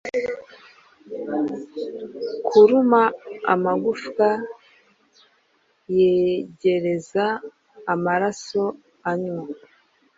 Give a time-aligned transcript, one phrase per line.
[2.47, 3.01] Kuruma
[3.53, 4.27] amagufwa
[5.95, 8.63] ye-gerezaamaraso
[9.09, 9.45] anywa